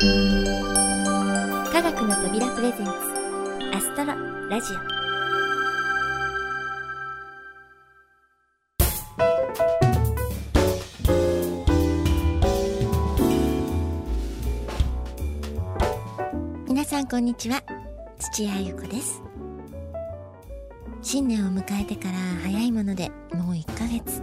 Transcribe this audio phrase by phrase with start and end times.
[0.00, 0.04] 科
[1.82, 2.92] 学の扉プレゼンツ
[3.74, 4.14] アストロ
[4.48, 4.76] ラジオ。
[16.68, 17.64] 皆さんこんにちは。
[18.20, 19.20] 土屋ゆ子です。
[21.02, 24.22] 新年を迎えてから早いものでもう1ヶ月。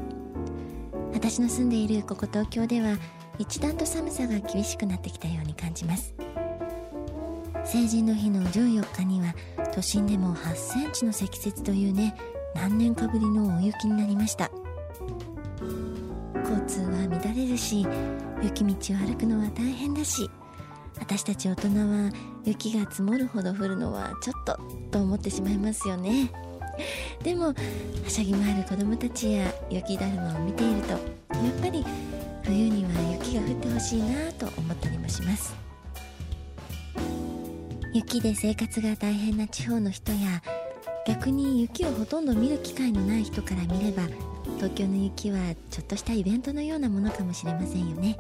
[1.12, 2.98] 私の住んでいるここ東京では
[3.38, 6.14] 一段と寒さが厳しくなってきたように感じます。
[7.66, 9.34] 成人の日の14日には
[9.74, 12.16] 都心でも8センチの積雪というね
[12.54, 14.52] 何年かぶりの大雪になりました。
[16.44, 17.86] 交通は乱れるし
[18.44, 20.30] 雪道を歩くのは大変だし
[21.00, 22.12] 私たち大人は
[22.44, 24.60] 雪が積もるほど降るのはちょっと
[24.92, 26.32] と思ってしまいますよね。
[27.24, 27.54] でもは
[28.08, 31.00] しゃぎ回る子供たちや雪だるまを見ているとやっ
[31.62, 31.84] ぱり
[32.46, 35.56] 冬には雪が降ってほしいなと思ったりもします。
[37.94, 40.44] 雪で生活が大変な地方の人や
[41.08, 44.04] 逆に雪をほとんど見る機会のない人から見れば
[44.58, 45.38] 東京の雪は
[45.70, 48.18] ちょっとしたイベントのようなものかもしれませんよね。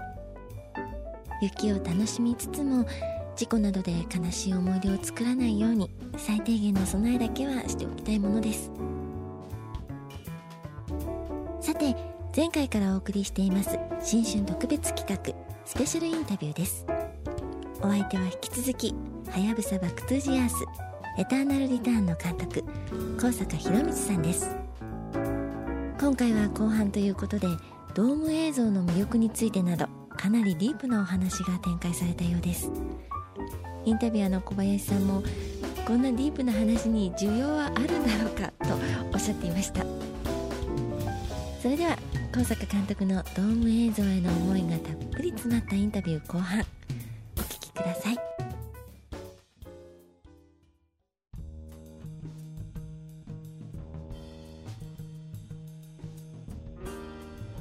[1.41, 2.87] 雪を楽しみつつも
[3.35, 8.71] 事故などで悲しい思い出を作らないように最低限の備えだけはしておきたいものです。
[11.59, 15.33] さて前回からお送りしています新春特別企画
[15.65, 16.85] スペシャルインタビューです。
[17.81, 18.93] お相手は引き続き
[19.31, 20.55] 「はやぶさバックトゥージアース
[21.17, 22.61] エターナルリターン」の監督
[23.17, 24.53] 高坂博光さんです。
[25.97, 27.47] 今回は後半ということで
[27.93, 32.69] ドーム映像の魅力についてなどかなりディープなお話が展開されたようです。
[33.85, 35.23] インタビュアーの小林さんも
[35.87, 38.75] こんなディープな話に需要はあるんだろうかと
[39.13, 39.85] おっしゃっていました。
[41.61, 41.97] それでは
[42.35, 46.59] 高坂監督のドーム映像への思いがたっぷり詰まったインタビュー後半
[47.37, 48.17] お聞きください。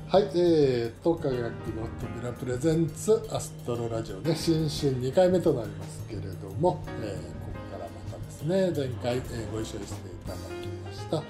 [0.09, 1.53] はい、えー、東科学の
[2.01, 11.23] 扉プレゼンツアストロラジオで新春2回目となりますけれども、えー、ここからまたですね前回、えー、ご一緒していただきました、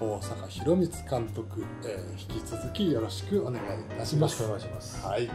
[0.00, 3.60] 高坂博光監督、えー、引き続きよろしくお願いい
[3.98, 4.42] たします。
[4.42, 5.06] よろしくお願いします。
[5.06, 5.30] はい。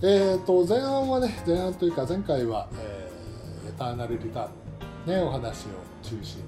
[0.00, 4.50] えー、と前半はね前半というか前回は、えー、エターナルリターン
[5.06, 5.68] のねお話を
[6.02, 6.44] 中心に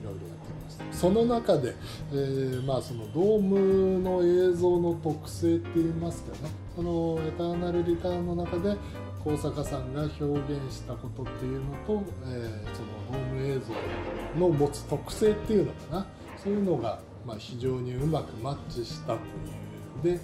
[0.00, 0.84] いろいろやってみました。
[0.94, 1.74] その中で、
[2.10, 6.50] えー、まあそのドームの映像の特性って言いますかね。
[6.74, 8.74] そのエターナルリターンの中で
[9.22, 16.06] 高坂さんが表現したことっていうのと、えー、そのドーム映像の持つ特性っていうのかな。
[16.46, 20.20] そういうのがまあ非常にうまくマッチしたというで。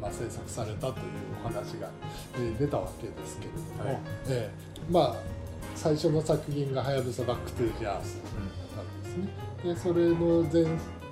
[0.00, 0.94] まあ、制作されたという
[1.44, 1.88] お話が、
[2.34, 5.16] えー、出たわけですけれども、はい、えー、まあ
[5.76, 8.18] 最初の作品が「はやぶさバック・トゥ・ジャース」
[8.74, 9.28] だったんですね。
[9.62, 10.64] でそれの前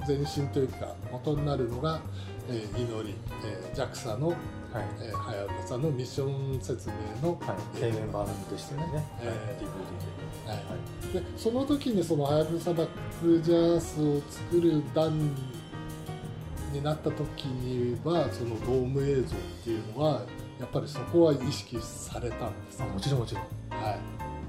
[0.08, 2.00] 前身というか元になるのが
[2.50, 3.14] 「えー、祈り」
[3.46, 4.34] えー、JAXA の
[4.72, 5.20] はい。
[5.62, 6.88] ぶさのミッション説
[7.22, 12.88] 明の、はい、底面版でしたよね、えー、DVD で,、はい、でその時にそのはやぶさバッ
[13.20, 15.18] ク・ジャースを作る段
[16.72, 20.22] になった時にはそのドーム映像っていうのは
[20.58, 23.44] やっぱりそこは意識されたんです、ね、もちろんもちろん。
[23.70, 23.98] はい。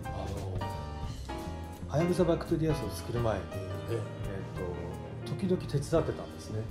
[0.06, 3.58] あのはやぶさバックトゥディアスを作る前に、え
[3.92, 4.22] え。
[5.26, 6.62] ーと、時々手伝ってたんですね。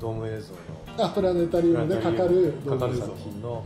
[0.00, 0.58] ドーム映像の
[0.98, 3.64] あプラネタリウムでかかるかかる作品の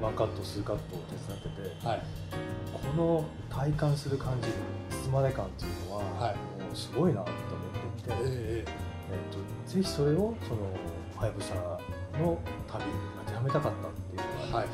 [0.00, 2.02] ワンカット数カットを手伝ってて、はい、
[2.72, 4.48] この体感する感じ
[5.08, 7.34] 包まれ感っていうのは、はい、もうすごいなと思っ
[7.96, 9.38] ていて、えーえーと、
[9.72, 10.72] ぜひそれをその
[11.16, 12.90] はやぶさの旅に
[13.26, 14.68] 当てはめたかったっていうのが、はい、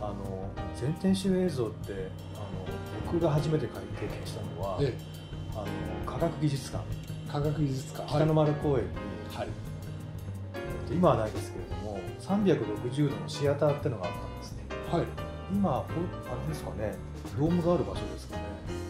[0.00, 1.92] あの全天集映像って
[2.34, 2.66] あの
[3.06, 3.72] 僕が初めて経
[4.06, 4.98] 験したのは、ええ、
[5.52, 5.66] あの
[6.10, 6.84] 科学技術館。
[7.30, 8.08] 科学技術館。
[8.08, 8.90] 北の丸公園に、
[9.34, 9.65] はい、えー、
[10.86, 15.04] と今はないですけれども360度のシアターっていうのがあったんですね、はい、
[15.52, 16.94] 今あれですかね。
[17.38, 18.42] ドームがある場所ですかね。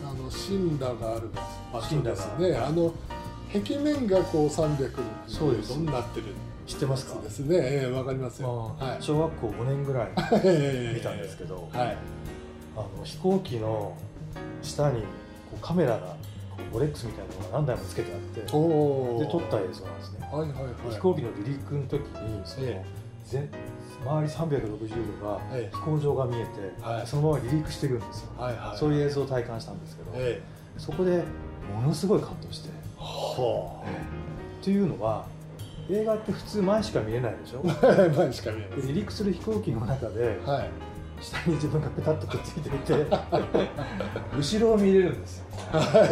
[0.04, 1.30] あのシンダがある
[1.72, 2.56] 場所ですね。
[2.56, 2.92] あの
[3.52, 6.26] 壁面がこう360度になってる。
[6.66, 7.20] 知ってますか？
[7.20, 10.08] ですね、えー、わかりますよ、はい、小学校5年ぐらい
[10.94, 11.96] 見たんですけど、はい、
[12.76, 13.96] あの飛行機の
[14.62, 15.06] 下にこ
[15.54, 16.16] うカメラが
[16.72, 22.84] オレックスみたいなのが何台もつけてあってで撮った映像なんですね、はいはいはい、飛行機の離陸の時にその、え。
[23.28, 23.48] ー、
[24.04, 25.40] 周り360度が
[25.72, 26.48] 飛行場が見えて、
[26.80, 31.24] はい、そのまま離陸してるんですよ、はいはい、そういう映像を体感したんですけど、えー、そこで
[31.74, 32.68] ものすごい感動して。
[32.98, 33.90] はあ、
[34.60, 35.26] っていうのは
[35.90, 37.62] 映画って普通前しか見えないでしょ？
[38.16, 40.70] 前しか見えない離陸する飛行機の中で、はい、
[41.20, 43.06] 下に自分がペタッとくっついていて
[44.36, 46.06] 後ろを見れるんですよ、は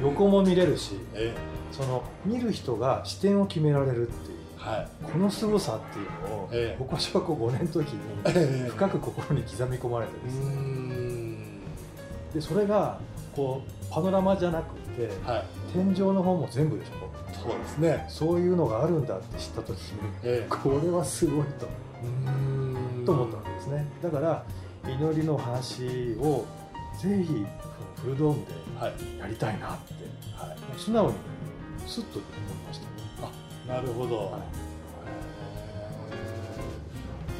[0.00, 1.34] い、横も見れるし、え
[1.72, 11.36] その見る人が視点を決められるっていう、はい、この凄さっていうのを、え僕は小学校5年の時に深く心に刻み込まれてですね、
[12.34, 12.98] でそれが
[13.34, 17.10] こうパノラマじゃなくて、はい、天井の方も全部でしょ。
[17.32, 18.04] そうですね。
[18.08, 21.66] そういうのがあるんだって知った時に、えこれはすごいと
[23.04, 23.86] と思ったわけですね。
[24.02, 24.44] だから
[24.84, 26.44] 祈りの話を
[26.98, 27.46] ぜひ
[28.02, 28.52] フルドームで
[29.18, 29.94] やりたいなって、
[30.36, 31.14] はい、素直に
[31.86, 32.30] スッと思い
[32.66, 32.90] ましたね。
[33.68, 34.40] あなるほど、はい、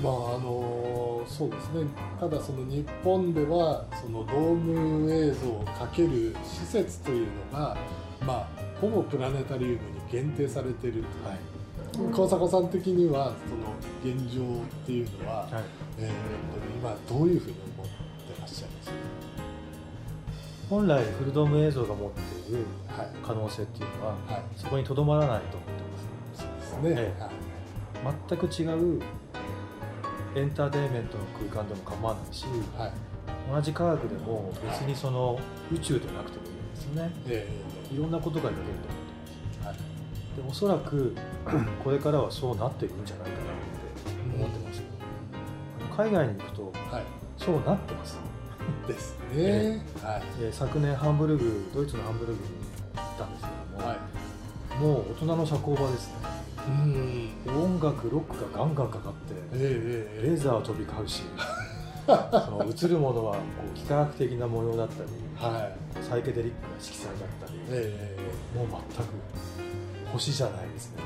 [0.03, 1.87] まああのそうですね。
[2.19, 7.77] ただその日本ではそのドーム映像をかける施設というのが
[8.27, 8.49] まあ
[8.81, 9.81] ほぼプラネタリウムに
[10.11, 11.39] 限定されていると、はい、
[12.13, 12.69] 川坂さん。
[12.69, 14.47] 的にはその現状っ
[14.87, 15.03] てい。
[15.03, 15.65] うのは、はい、
[15.99, 16.11] えー、
[16.79, 17.93] 今どういうふうに思って
[18.39, 18.95] らっしゃいますか
[20.71, 22.21] 本来フルドーム映像が持って
[22.53, 22.65] いる
[23.27, 29.03] 可能性っていうのは、はい、そこにとどまらないと思ってます、そうですね、はい、全く違う
[30.37, 32.45] エンターテインメントの空間でも構わないし、
[32.79, 32.93] はい、
[33.53, 35.41] 同じ科学でも別にその
[35.73, 39.00] 宇宙でなくてもいいんですよね、えー、いろんなことが描けると思
[40.41, 41.15] でおそらく
[41.85, 44.83] これからはそうなっていくんじゃないかなって思ってます、
[45.91, 47.05] うん、海外に行くと、はい、
[47.37, 48.19] そうなってます。
[48.87, 50.23] ですね、はい、
[50.53, 52.39] 昨年ハンブルグドイツのハンブルグに
[52.95, 56.15] 行ったんですけども、はい、もう大人の社交場ですね。
[57.47, 57.81] うん。
[57.81, 61.23] 音楽ロックがガンガンかかって、えー、レーザー飛び交うし
[62.07, 62.13] そ
[62.51, 63.41] の映るものはこ
[63.75, 69.11] う幾何学的な模様だったり、はい、サイケデリックな色彩だったり、えー、もう全く
[70.13, 71.03] 星じゃないですね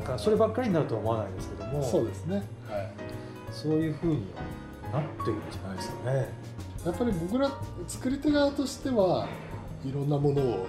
[0.00, 2.36] だからそればっかりになるとは思わないですけどもそうですね、
[2.68, 2.92] はい、
[3.52, 4.26] そういうふうに
[4.92, 6.28] はなってるんじゃないですかね。
[6.84, 7.50] やっぱり僕ら
[7.88, 9.26] 作り手側としては
[9.84, 10.66] いろんなものを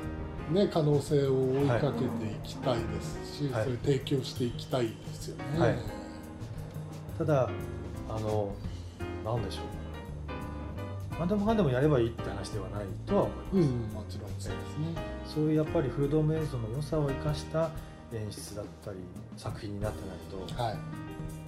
[0.51, 5.59] ね、可能性を追いかけていきたいですし、はい、それ提供していきたいですよね。
[5.59, 5.75] はい、
[7.18, 7.50] ただ
[8.09, 8.53] あの
[9.25, 9.76] なんでしょう
[11.19, 15.01] 何でもかんでもやればいいって話ではないとは思います、うん、もちろんそうですね。
[15.25, 17.71] そういうやっぱりフルドーム映像の良さを生かした
[18.13, 18.97] 演出だったり
[19.35, 20.77] 作品になってないと、はい、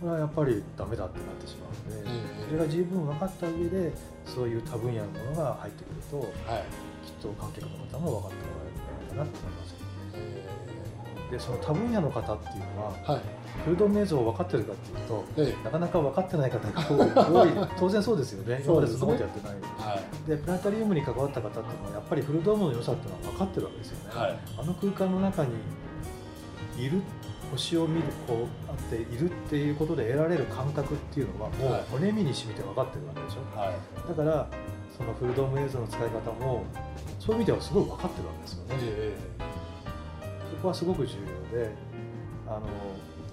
[0.02, 3.94] これはやっぱりダメだってなってしまうので、えー、それが十分分かった上で
[4.26, 6.28] そういう多分野のものが入ってくると、はい、
[7.06, 9.79] きっと観客の方も分かってもらえるんじゃないかなと思います。
[11.32, 13.22] でその多分野の方っていうのは、はい、
[13.66, 17.50] フードメイズを分かってるかっていうと、ええ、なかなか分かってない方が多い。
[17.78, 18.62] 当然そうですよね。
[18.66, 25.52] 今までずっとやってない、はい、でプラネタリウムに関わった方っていうのはやっぱりフルドームの良さっていうのは分かってるわけですよね、はい、あの空間の中に
[26.78, 27.02] いる
[27.52, 34.48] 星を見るこうあっているっていうことで得られる感覚っていうのはもう骨身に染みて分かってるわけでしょ、はい、だから
[34.96, 36.64] そのフルドーム映像の使い方も
[37.20, 39.18] そういう意味ではすごい分かってるわけですよね、え
[40.58, 41.14] こはすごく重
[41.54, 41.72] 要で
[42.48, 42.62] あの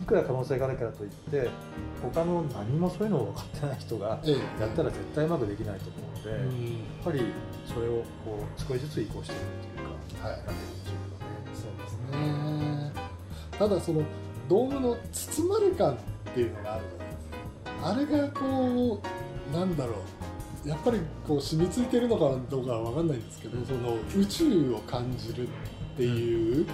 [0.01, 1.49] いくら可能性があるからといって
[2.03, 4.09] 他の何もそういうのを分かってない人が
[4.61, 7.33] やったら絶対うまくできないと思うので、ええ、やっぱり
[7.67, 10.57] それをこう少しずつ移行していくっていうか、はい、やっていく
[11.55, 12.93] そうですね。
[13.59, 14.03] ただその
[14.49, 15.97] ドームの包まれ感っ
[16.35, 17.89] ていうのがあるじゃないですか。
[17.89, 19.03] あれがこ
[19.53, 20.69] うなんだろう。
[20.69, 25.51] やっぱりこう染みついてるのかどうかは分かんないんですけど、その宇宙を感じるっ
[25.97, 26.67] ていう、うんうん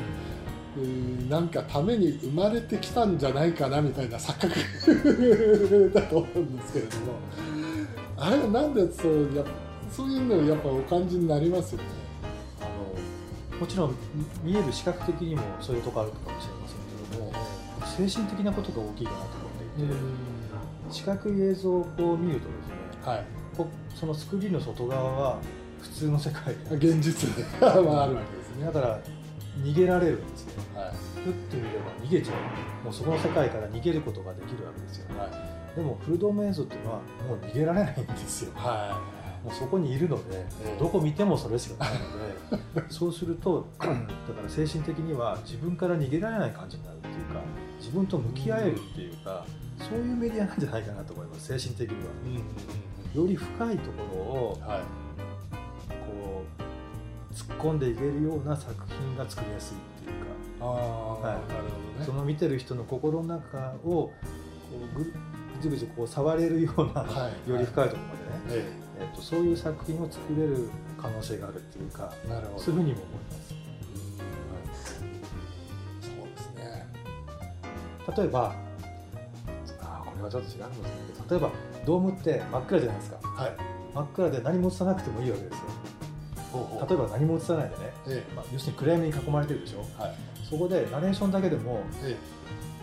[1.28, 7.12] なんかために生まれてきたんじゃないかなみたいな錯覚 だと思うんですけれども。
[8.16, 9.44] あれはなんでそうや
[9.90, 11.84] そういうのをやっぱお感じになりますよね？
[12.60, 12.64] あ
[13.54, 13.94] のもちろん
[14.44, 16.78] 見える視覚的にもそういうとこあるかもしれません
[17.10, 17.32] けども
[18.08, 22.74] 精神的なことが大きいかなと思っていて視覚映像をこう見るとですね、
[23.04, 23.24] はい、
[23.98, 25.38] そのスクリーンの外側は
[25.80, 27.28] 普通の世界現実
[27.60, 28.66] が あるわけですね。
[28.66, 29.00] だから
[29.60, 30.92] 逃げられるんですね、はい、
[31.24, 32.84] ふってみれば逃げちゃう。
[32.84, 35.26] もうそこの世界から逃げることができるわけですよ、は
[35.74, 36.96] い、でもフルドーム映像っていうのは
[37.28, 39.00] もう逃げられないんですよ、は
[39.42, 42.88] い、もうそこにいるので、えー、どこ見てもそれしかないので。
[42.88, 43.94] そうすると だか
[44.42, 47.40] ら精神的には自分から逃げられない感じになるっていうか
[47.78, 49.44] 自分と向き合えるっていうか
[49.78, 52.10] そういうメディアなんじゃないかなと思います精神的には、
[53.14, 54.80] うん、より深いところを、はい
[57.34, 60.66] 突っ込んでいけるような作品が作りやすいっていうか。
[60.66, 61.22] あ、はい。
[61.22, 64.12] なるほどね、その見てる人の心の中をこ
[64.94, 65.12] うぐぐ
[65.60, 68.66] じぐじこう触れるような、はい、より深いところまでね、
[68.98, 70.68] えー、とそういう作品を作れる
[71.00, 72.62] 可能性があるっていうかなるほど。
[72.62, 73.54] そういうふうにも思います。
[76.00, 76.86] そうですね。
[78.16, 78.54] 例えば
[79.80, 80.82] あこれはちょっと違うんです
[81.18, 81.50] けど例えば
[81.86, 83.56] ドームって真っ暗じゃないですか、はい、
[83.94, 85.60] 真っ暗で何も映さなくてもいいわけですよ
[86.88, 88.34] 例えば何も映さないでね、ええ。
[88.34, 90.14] まあ、要するに暗闇に囲まれてるでしょ、はい、
[90.48, 92.16] そこでナレーションだけでも、ええ、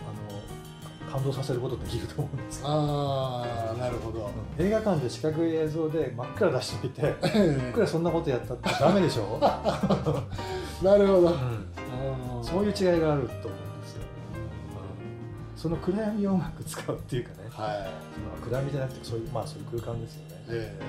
[0.08, 9.38] あの感動させることできると思うんですああなるほど、映画館で四角い映像で真っ暗出しておいて、いくらそんなことやったってダメでしょ？
[10.82, 14.02] なるほど、うん、そういう違いがあると思うんですよ、
[15.54, 20.80] うん、その暗闇をうまく使うっていうかね、はい、その暗闇じゃなくてそういう,、まあ、そういう空間ですよね、え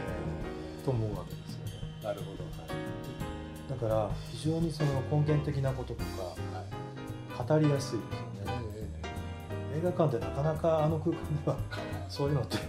[0.82, 1.72] ー、と思うわけですよね。
[2.04, 2.41] なるほど
[3.72, 6.04] だから非常にその根源的なことと
[7.38, 8.06] か、語りやすいで
[8.44, 8.62] すよね、
[9.78, 11.58] 映画館でなかなかあの空間では
[12.10, 12.66] そういうのってやっ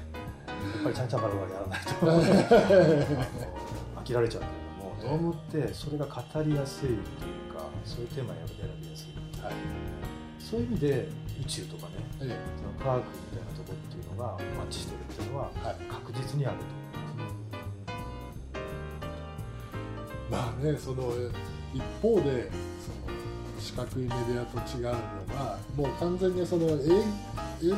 [0.84, 3.26] ぱりちゃんちゃんまるまるやらないと。
[4.00, 4.52] 飽きられちゃうけれ
[5.02, 6.98] ども、ドームってそれが語りやすいという
[7.52, 8.46] かそういうテーマを選
[8.80, 9.54] びやすい、はい、
[10.38, 11.08] そういう意味で
[11.40, 15.50] 宇宙とかね、ええ、その科学みたいなところっていうのがマッチしてるっていうのは
[15.90, 16.81] 確実にあると
[20.32, 21.12] まあねその
[21.74, 23.12] 一方でその
[23.60, 24.90] 四角いメディアと違うの
[25.36, 26.70] がもう完全にその映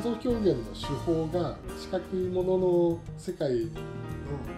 [0.02, 3.70] 像表現の手法が四角いものの世界の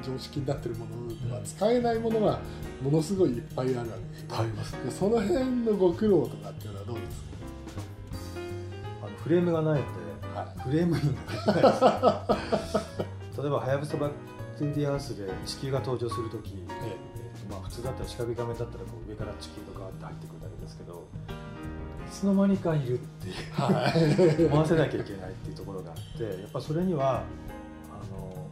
[0.05, 2.39] 常識になってるものでは使えないものが
[2.83, 3.91] ものすごいいっぱいあるわけ。
[3.93, 7.27] です、ありますでその辺のご苦労とかっていうのはどうですか？
[9.03, 11.23] あのフレームがないので、はい、フレームにな
[11.55, 11.63] ない。
[13.37, 14.15] 例えば「はやぶさバク
[14.59, 17.16] テリアース」で地球が登場する時、ええ
[17.49, 21.07] まあ、普通だったら四角い画面だったらこう上から地球がガーッて入ってくるだけですけど
[22.07, 23.93] いつの間にかいるっていう、は
[24.43, 27.23] い、思わせなきゃいけないっていうところがあってやっぱそれには
[27.91, 28.49] あの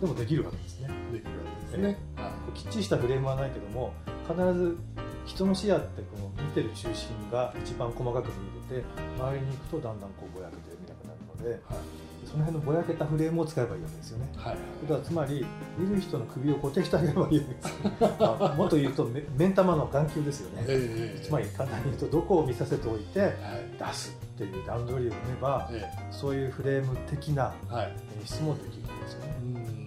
[0.00, 0.88] でもできるわけですね。
[1.12, 1.98] できるわけですね。
[2.16, 3.92] はい、きっちりしたフレームはないけども
[4.28, 4.76] 必ず
[5.24, 8.32] 人の視野ってこの見てる中心が一番細かく見
[8.72, 8.86] えてて
[9.18, 12.03] 周りに行くとだんだんこうぼやけて見なくなるので、はい、
[12.34, 14.28] その辺のぼやけたフレームを使えばいいわけですよね。
[14.36, 15.46] はい、だからつまり
[15.78, 23.32] 見る人の首を固定してあげればいいわけです もっと言うと目ん玉の眼球ですよね、えー、つまり簡単に言うとどこを見させておいて
[23.78, 29.86] 出すっていう段取りを踏めば、えー、そういうフレーム的な演出もできるんですよね。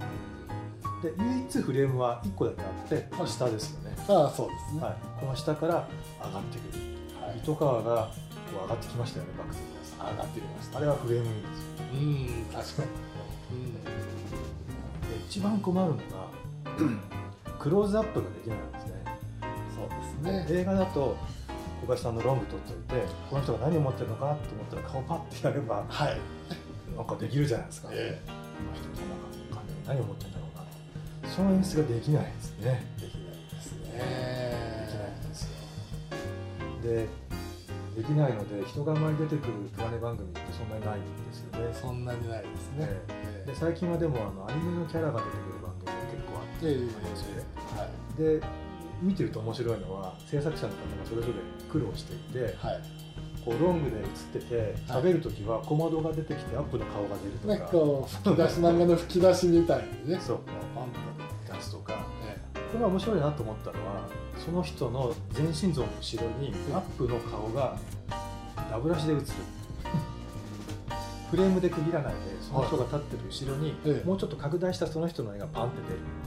[1.04, 3.96] で唯一フレームは1個だけあって、まあ、下ですよね。
[4.08, 5.88] あそうですね、はい、この下から
[6.26, 6.84] 上がってくる、
[7.22, 8.10] はい、糸川が
[8.54, 10.78] こう上がってきましたよねバクテリア上がってきました。
[10.78, 11.74] あれはフレームいいですよ。
[11.94, 16.04] うん確かに、うん、で一番困るのが
[17.60, 19.04] クローズアップができないんですね。
[19.76, 20.60] そうですね。
[20.62, 21.18] 映画だと
[21.82, 24.38] 小林さんのロング撮っておいてこの人が何を持ってるのかと思っ
[24.70, 26.18] たら顔パッてやれば、はい、
[26.96, 29.16] なんかできるじゃないですか、えー、この人なん
[29.56, 30.46] か何を持ってるんだろ
[31.24, 32.86] うなその演出ができないですね。
[33.00, 33.88] できないですね。
[34.88, 35.50] できないんですよ。
[36.84, 37.27] で
[37.98, 41.74] できないので人があまり出てくるプラネ番組ってそんなにないんですよね。
[41.74, 48.48] そんなにないですね、えー、で最近はでもあのアニメのキャラが出てくる番組が結構あって、えー、はい、で
[49.02, 51.34] 見てると面白いのは制作者の方がそれぞれ
[51.72, 52.82] 苦労していて、はい、
[53.44, 60.20] こうロングで映ってて食べる時は小窓が出てきてアップの顔が出るとか、ね、こう吹き出し漫画の吹き出しみたいにね。
[60.22, 60.40] そう。
[60.76, 62.00] パンと出すとか、ね、
[62.72, 64.08] これは面白いなと思ったのは
[64.38, 67.78] その人の全身像の後ろにアップの顔が
[68.70, 69.24] ダブラシで映る。
[71.30, 73.74] フレームで区切らないでその人が立ってる後ろに、
[74.06, 75.82] もうちょっと拡大したその人の絵がパンって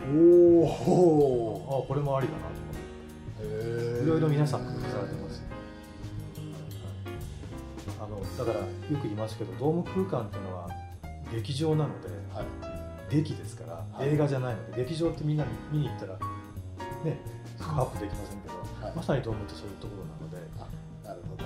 [0.04, 0.20] 出る。
[0.20, 3.54] おおあこれもありだなと思
[3.92, 4.02] って。
[4.04, 5.42] いろいろ皆さん工夫されてます。
[7.98, 8.66] あのだからよ
[8.98, 10.68] く言いますけどドーム空間っていうのは
[11.32, 12.46] 劇場なので、はい、
[13.10, 16.14] 劇ですから、はい、映画じゃないので劇場ってみんな見に行ったら
[17.04, 17.20] ね
[17.60, 18.54] アップできませんけど、
[18.86, 20.36] はい、まさにドームってそういうところなので。
[21.04, 21.44] なるほど。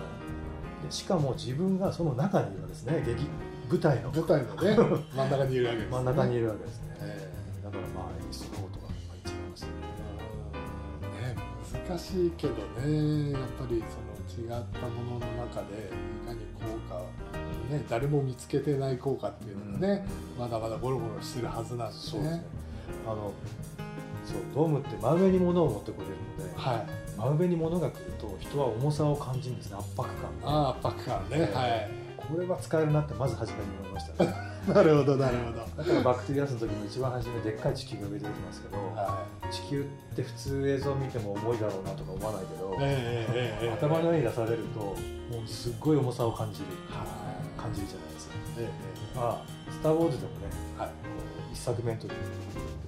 [0.84, 3.26] でしかも自分がその中にいるわけですね劇
[3.70, 4.10] 舞台の。
[4.10, 4.76] 舞台のね
[5.16, 8.92] 真ん中にいるわけです、ね、真ん中にいるわけですね、えー、だからまあ演出の方とか
[9.24, 9.70] 違いますね。
[11.22, 11.36] ね
[11.88, 17.00] 難しいけどねやっぱりその違ったものの中でいかに効果
[17.70, 20.06] ね誰も見つけてない効果っていうのがね、
[20.36, 22.10] うん、まだまだゴロゴロしてるはずなんですね。
[22.12, 22.44] そうですね。
[23.06, 23.32] あの
[24.24, 26.86] そうドームって真上に物を持ってこれるので、はい、
[27.18, 29.76] 真上に物が来ると人は重さを感じるんですね。
[29.78, 34.34] 圧迫感あ圧迫感ね、はい、これは使えるなってまず初めに思いましたね。
[34.66, 35.58] なるほどなるほど。
[35.76, 44.94] だからバクテリアスの時も一番初めでっかい地球が上出てきますけど、はい、地球って普通映像見ても重いだろうなとか思わないけど、えーえー、頭の上に出されるとも
[45.44, 47.23] うすっごい重さを感じる、はい、
[47.64, 49.42] 感じるじゃないですか、えー、まあ
[49.72, 50.90] 「スター・ウォーズ」でもね、はい、
[51.52, 52.18] 一作目の時に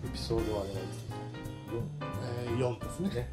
[0.05, 1.07] エピソードはあれなんです
[2.47, 3.09] えー、4ですね。
[3.09, 3.29] ね。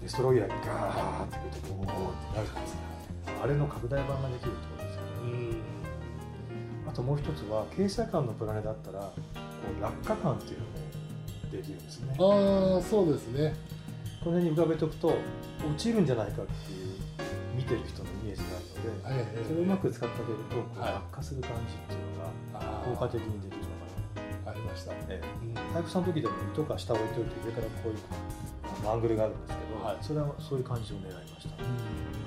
[0.00, 3.44] デストロイヤーにガーってくるとボーってなるじゃないですか。
[3.44, 5.56] あれの拡大版ができるってことですよね。
[6.88, 9.12] あともう一つは傾斜感のプラネだったらこ
[9.78, 10.72] う落下感っていうのも
[11.52, 12.16] できるんですね。
[12.18, 13.54] ああそうですね。
[14.24, 15.16] この辺に浮かべておくと落
[15.76, 16.98] ちるんじゃないかっていう
[17.54, 18.57] 見てる人のイメージが
[19.04, 25.22] あるので、それをうまく使ってあげるとこう落下する感じっていうのが効果的にできるのかなありました、ええ。
[25.72, 32.18] タイプさんの時でも糸が下置いておいて上からこういうアングルがあるんですけど、はい、それはそういう感じを狙いました、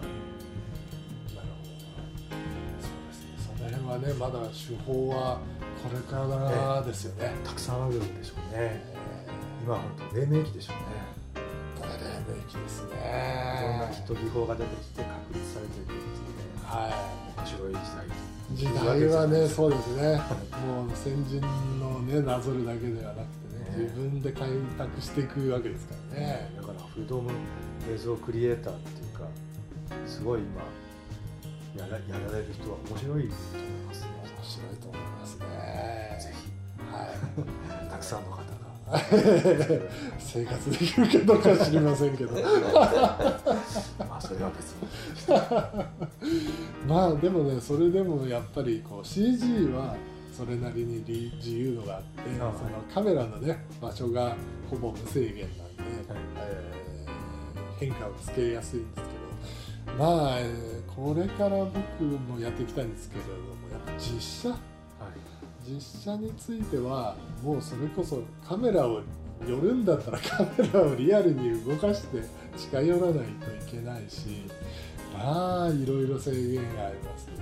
[3.91, 5.39] はねまだ手法は
[5.84, 11.12] これからですよね、えたくさんあるんでしょうね、えー、今本当黎明期でしょうね。
[11.75, 12.08] これ黎
[12.39, 12.96] 明期ですね。
[13.60, 15.91] いろんなきっと技法が出てきて確立されていく
[16.71, 17.37] はい。
[17.37, 18.07] 面白い時代。
[18.55, 20.21] 時代はねそうですね。
[20.65, 21.41] もう先人
[21.79, 27.31] のねなぞるだけではなくてね、ね、自分で開拓していくわけですからね、だからフードム
[27.93, 29.27] 映像クリエイターっていうか
[30.07, 30.61] すごい今
[31.83, 33.27] やらやられる人は面白いと思い
[33.87, 34.11] ますね。
[34.23, 35.45] 面白いと思いますね。
[36.21, 36.51] ぜひ。
[36.91, 37.87] はい。
[37.91, 38.37] たくさんの方。
[38.37, 38.61] が
[40.19, 42.33] 生活できるかどうか知りませんけど。
[42.33, 42.41] ま
[44.17, 44.88] あそれは別に。
[46.88, 49.95] まあでもねそれでもやっぱりこう CG は
[50.36, 51.03] それなりに
[51.38, 52.51] 自由度があって、その
[52.93, 54.36] カメラのね場所が
[54.69, 59.21] ほぼ無制限なんで、はい、えー、変化をつけやすいんですけど。
[59.98, 60.38] まあ
[60.88, 63.36] これから僕もやっていきたいんですけれども
[63.71, 64.70] やっぱ実写
[65.68, 69.01] 実写についてはもうそれこそカメラを
[69.48, 72.24] 寄るんだったらカメラをリアルに動かして
[72.58, 73.25] 近寄らないとい
[73.70, 74.44] けないし
[75.13, 77.36] まあいろいろ制限がありますね。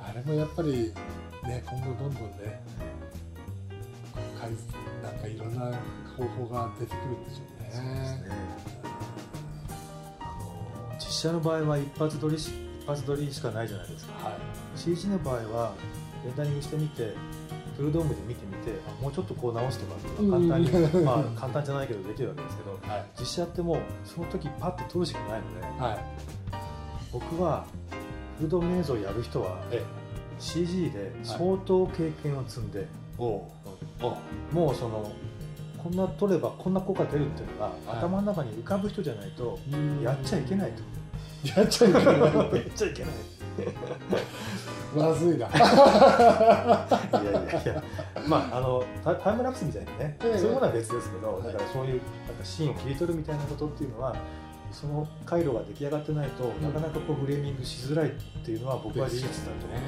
[0.00, 0.92] あれもやっぱり
[1.44, 2.60] ね今後どんどんね
[5.02, 5.76] なんかいろんな
[6.16, 7.70] 方法が出てくるんでしょうね。
[7.72, 8.28] そうですね。
[10.20, 10.24] あ
[10.92, 12.52] の実写の場合は一発撮り一
[12.86, 15.74] 発撮りしかないじゃないですか、はい、CG の場合は
[16.26, 17.14] レンダリングしてみて
[17.76, 25.98] フルドームで見てみてあもうちょっとこう直すとか簡単に、うん、まあ簡単じゃないけどできるわけですけど、はい、実写やってもその時パッて撮るしかないので、はい、
[27.12, 27.66] 僕は
[28.38, 29.62] フルドーム映像をやる人は
[30.38, 35.12] CG で相当経験を積んで、はい、もうその
[35.82, 39.58] こんな撮ればこんな効果出るっていうのが、頭の中に浮かぶ人じゃないと
[40.02, 40.82] やっちゃいけないと。
[41.60, 42.06] やっちゃいけない。
[42.18, 42.22] やっ
[42.74, 43.12] ちゃいけない。
[44.96, 45.46] まずいな。
[45.46, 45.58] いや
[47.20, 47.82] いやいや、
[48.28, 48.84] まああの
[49.22, 54.16] タイムラプスみたいなね、えー、そういうものは別ですけど、だからそういうなんかシーンを切り取るみたいなことっていうのは。
[54.72, 58.12] その回路が出来上がってないと、うん、なかなかこうフレーミングしづらいっ
[58.44, 59.78] ていうのは僕は事実だと思う。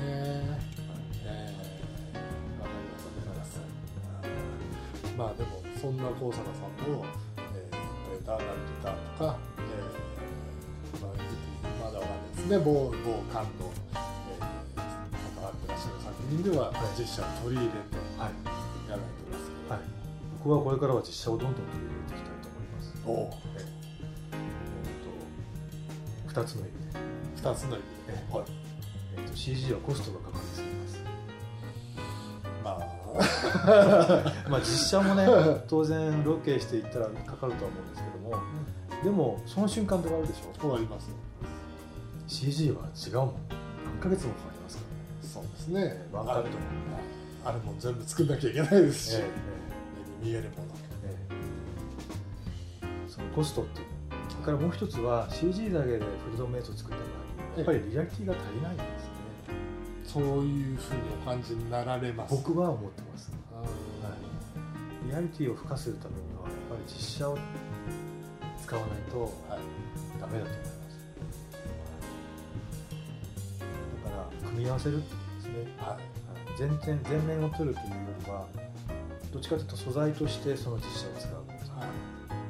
[5.19, 7.05] まあでもそんな高坂さんも、
[7.55, 12.59] えー、エターナルギターとか、えーまあ、まだわかんないですね。
[12.59, 12.73] 某
[13.05, 13.69] 某感動
[16.29, 18.25] 品では実写を取り入れてや
[18.91, 19.81] られてますけど、はい、
[20.45, 22.95] 僕はこれからは実写をどんどん取り入れていきたいと思います。
[23.07, 23.11] お
[23.57, 28.45] えー、と2つの意味で2つの意味で、えーはい。
[29.17, 31.01] えーと、CG はコストがかかりすぎます
[32.65, 32.99] まあ。
[34.51, 35.27] まあ実写もね
[35.69, 38.43] 当然ロケしていったらかかるとは思うんですけども、
[39.03, 40.61] でもその瞬間で終わるでしょ？
[40.61, 41.09] 終わります。
[42.29, 43.35] CG は違うもん。
[43.87, 44.48] 何ヶ月もか
[45.73, 46.49] ですねワンカット
[47.45, 49.25] あるもん全部作んなきゃいけないですし、え
[50.23, 50.63] え、見えるもの、
[51.05, 51.17] え
[52.83, 53.87] え、そのコストっていう。
[54.31, 57.07] それからもう一つは CG だけでフルドメイトを作った場合
[57.57, 59.11] やっぱりリアリティが足りないんですね、
[60.05, 62.35] そういうふうにお感じになられます。
[62.35, 67.39] 僕は思ってます、はい、リアリティを付加するためにはやっぱり実写を
[68.63, 69.31] 使わないと、はい、
[70.21, 70.99] ダメだと思います。
[74.05, 75.05] だから組み合わせるね、
[75.79, 78.47] はい、全然全面を取るというよりは
[79.33, 81.35] どっちかというと素材としてその実写を使う
[81.79, 81.89] はい、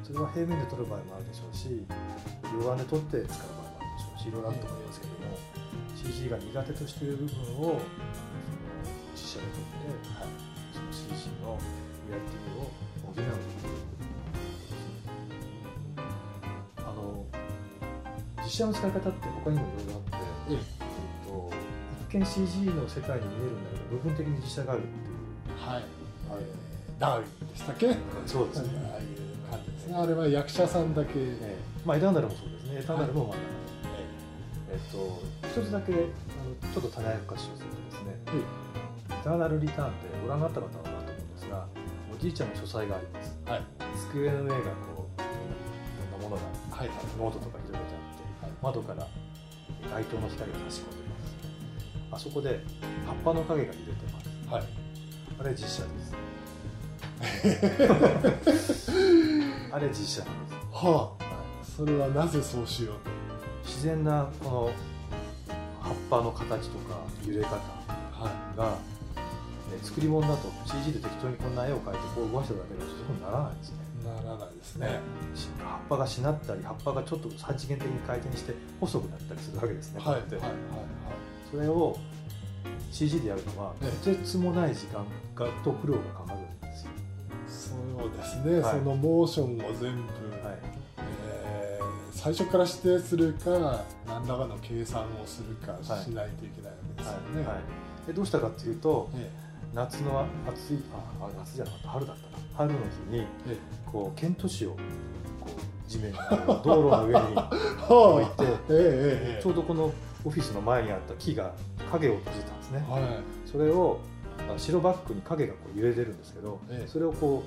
[0.03, 1.85] それは平面で撮る場合もあるでしょうし
[2.53, 5.37] 両眼で撮って使う場合もあるでしょうしいろいろあると思いますけども、
[5.95, 7.79] CG が苦手としている部分を
[9.13, 9.85] 実写で撮って、
[10.17, 10.33] はい、
[10.73, 11.59] その CG の
[12.09, 12.73] リアリティを
[13.05, 13.23] 補う。
[16.77, 17.25] あの
[18.43, 20.78] 実写の使い方って他にもいろいろあって、ええ
[22.17, 25.69] 見 CG の世界に見えるんだけど部分的に実写があるっていう。
[25.69, 25.83] はい、
[26.31, 27.95] えー、ダーウィンでしたっけ？
[28.25, 28.69] そうですね。
[28.91, 29.05] ああいう
[29.49, 29.95] 感じですね。
[29.95, 32.79] あれは役者さんだけ、えー、まあエターナルもそうですね。
[32.79, 33.43] エターナルも真ん中に、
[34.69, 35.21] えー、えっと
[35.61, 36.01] 一つだけあの
[36.73, 38.17] ちょっと種明かしをするとですね、
[39.09, 41.67] エターナルリターンってご覧になった方はなと思うんですが
[42.13, 43.63] おじいちゃんの書斎があります、はい、
[44.09, 44.55] 机の上が
[44.95, 45.25] こうい
[46.11, 46.41] ろんなものが、
[46.75, 47.81] はい、ノートとか広げてあっ
[48.39, 49.07] て、はい、窓から
[49.91, 50.98] 街灯の光が差し込んでます
[52.11, 52.63] あそこで
[53.05, 54.63] 葉っぱの影が揺れてます、はい、
[55.39, 56.13] あれ実写です。
[59.71, 60.55] あれ実写なんです。
[60.71, 61.23] はあ、
[61.63, 63.01] それはなぜそうしようと。
[63.65, 64.71] 自然なこの
[65.79, 66.95] 葉っぱの形とか
[67.25, 67.57] 揺れ方が、
[68.63, 68.79] は
[69.69, 73.77] い、ね、作り物だと CG で適当にこんな絵を描いてこう動かしただけではそうにならないですね。
[74.03, 74.99] ならないですね。
[75.59, 79.99] 葉っぱがしなったり葉っぱがちょっと3次元的に回転して細くなったりするわけですね。
[79.99, 80.13] はい。
[80.13, 80.21] はい。
[80.21, 80.51] はい、はい、
[81.51, 81.97] それを
[82.91, 86.91] CG でやるのはとてつもない時間がと苦労がかかるんですよ。
[87.47, 90.57] そうですね、はい、そのモーションを全部、はい。
[90.97, 98.07] えー、最初から指定するか何らかの計算をするかしないといけないわけですよね、はい。
[98.07, 99.49] でどうしたかっていうと、ええ。
[99.73, 101.89] 夏の暑いああ夏じゃなかった。
[101.89, 102.79] 春だったな春の
[103.11, 103.27] 日に
[103.85, 104.77] こうケント紙をこ
[105.47, 106.19] う地面の
[106.63, 107.37] 道路の上に
[107.87, 108.25] 置い
[108.67, 109.93] てちょうどこの
[110.25, 111.53] オフィスの前にあった木が
[111.91, 113.99] 影を閉じたんですね、はい、それを
[114.57, 117.43] 白バックに影がこう揺れてるんですけど、ええ、それをこ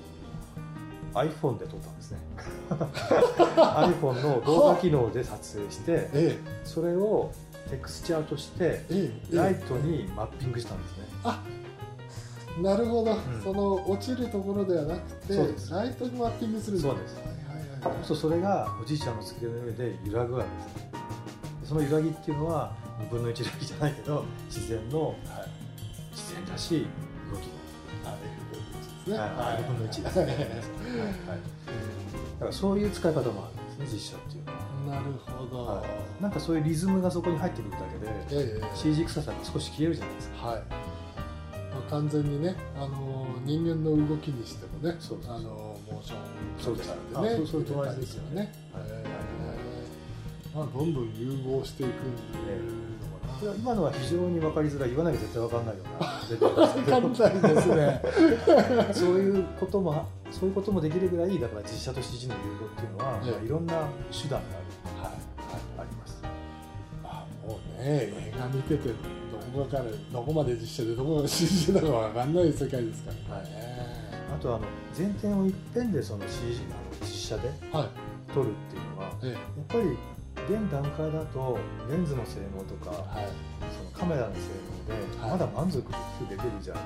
[1.14, 2.18] う iPhone で撮ったんですね。
[2.70, 7.32] iPhone の動画機能で撮影して、え、それを
[7.70, 8.80] テクスチャーとして
[9.30, 11.42] ライトにマッピングしたんですね、あ
[12.60, 15.36] なるほど、うん、その落ちるところではなくて
[15.70, 20.92] ライトにマッピングするそうです、はいはいはい、そそれがおじいちゃんの机の上で揺らぐわけです。
[20.92, 20.92] ね
[21.72, 25.16] その揺らぎっていうのは2分の1揺らぎじゃないけど自然の、はい、
[26.10, 26.80] 自然らしい
[27.32, 27.48] 動き
[28.04, 28.14] あ
[29.06, 30.52] ですね、はい、2分の1ですね、はいはい、だ
[32.40, 34.62] からそういう使い方もあるんですね実写っていうのは。
[34.82, 35.82] なるほど、は
[36.20, 40.62] い、なんかそういうリズムがそこに入ってくるだけで、ええ、CG 臭さが少し消えるじゃないですか、はい。
[41.88, 46.18] 完全にねあの人間の動きにしてもねあのモーション
[46.58, 48.52] キャプチャーでねそういう友達ですよね、
[50.54, 52.14] まあ、どんどん融合していくん
[52.46, 56.02] で、ね、今のは非常に分かりづらい言わないと絶対分かんないよう
[58.76, 65.12] な そういうこともそういうこともできるぐらいだから実写と CG の融合っていうのは、ええ、いろんな手段がある、はい。
[65.12, 65.20] はい、
[65.78, 66.22] あります。
[67.04, 68.90] あもうね映画見てて
[69.52, 73.42] 分かるどこまで実写でどこまで CG だか分かんない世界ですからね、はい、
[74.34, 74.64] あとあの
[74.96, 77.50] 前提をいっぺんでその CG あの実写で
[78.32, 79.38] 撮るっていうのは、はい、やっ
[79.68, 79.96] ぱり
[80.48, 81.58] 現段階だと
[81.90, 83.26] レンズの性能とか、はい、
[83.76, 84.40] そのカメラの性
[84.88, 85.82] 能でまだ満足
[86.28, 86.78] できるじゃん、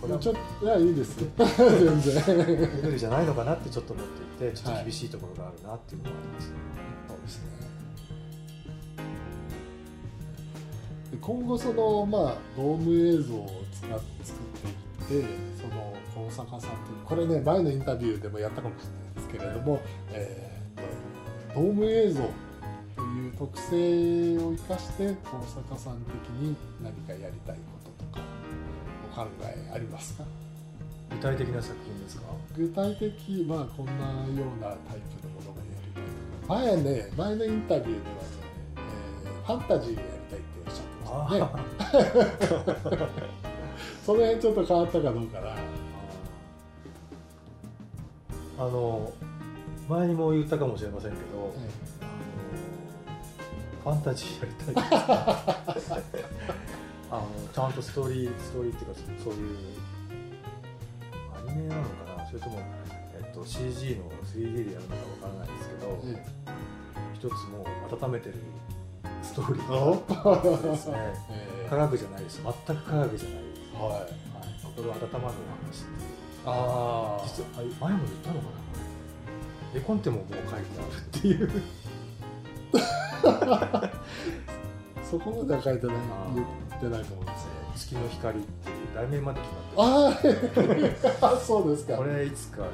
[0.00, 2.38] これはちょっといやいいです 全然。
[2.38, 4.06] レベルじゃないのかなってちょっと思っ
[4.38, 6.52] ていてちょっと厳しいところがあるなっていうのがあります、
[7.08, 7.60] そうですね。
[11.20, 15.28] 今後そのまあドーム映像を使って作っていって
[15.60, 15.92] その
[16.26, 19.80] 大坂さんというこれね前のインタビューでもやったかもしれないですけれども、
[20.12, 22.28] えー、ドーム映像と
[23.20, 26.06] いう特性を生かして大坂さん的
[26.40, 27.60] に何かやりたいこ
[27.98, 28.20] ととか
[29.12, 30.24] お考えありますか？
[31.10, 32.22] 具体的な作品ですか？
[32.56, 33.98] 具体的まあこんなよ
[34.58, 36.02] うなタイプのものがやりたい
[36.66, 38.02] 前ね前のインタビューではね、
[38.76, 40.20] えー、ファンタジーをね。
[44.06, 45.56] その辺ちょっと変わったかどうかな。
[48.58, 49.12] あの
[49.88, 51.52] 前にも言ったかもしれませんけど、
[53.82, 54.84] ファンタジーやりたい
[57.10, 59.56] あのちゃんとストーリーストーリーっていうかそういう
[61.34, 61.88] アニメなのか
[62.22, 62.26] な？
[62.26, 62.60] それとも、
[63.14, 66.52] えっと、CG の 3D でやるのかわからないですけど、ええ、
[67.14, 68.36] 一つもう温めてる
[69.22, 70.94] ストーリーですね、
[71.30, 72.40] えー、科学じゃないです。
[72.42, 73.92] 全く科学じゃないです、はい。
[73.92, 74.06] はい、
[74.62, 75.30] 心温まるお話
[76.46, 77.48] ああ実は
[77.80, 78.60] 前も言ったのかな
[79.74, 80.62] 絵コンテももう書いてある
[81.18, 81.62] っていう
[85.10, 85.96] そこまでは書いてない
[86.34, 86.46] 言っ
[86.80, 90.28] てないと思うんですね月の光っていう題名まで決まって
[91.22, 91.96] あ あそうですか。
[91.96, 92.64] これいつか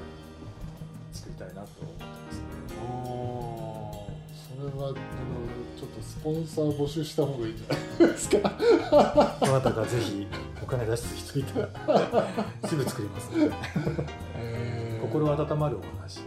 [1.13, 2.47] 作りたいなと思ってますね。
[4.59, 4.97] それはあの
[5.79, 8.39] ちょっとスポンサー募集した方がいいんじゃないですか。
[9.41, 10.27] どなたかぜひ
[10.63, 11.69] お金出す人いたら
[12.69, 13.51] すぐ作ります、ね、
[14.37, 16.21] えー、心温まるお話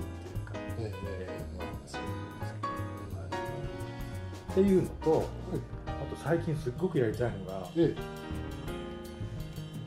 [4.51, 5.23] っていうのと、はい、
[5.87, 7.95] あと最近すっごくやりたいのが、えー、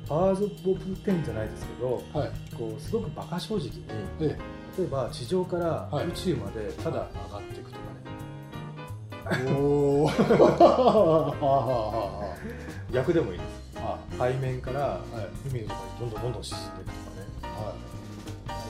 [0.08, 3.82] パワーズ・オブ・テンじゃないですけど、はい、こうすごく馬鹿正直に、
[4.20, 4.28] えー、
[4.78, 7.82] 例えば地上から宇宙までただ上がっていくとか
[9.36, 10.08] ね、お
[12.92, 13.44] 逆でもいいで
[13.74, 15.00] す、は海面から
[15.50, 17.74] 海のとにどんどんどんどん沈んでいくとかね、は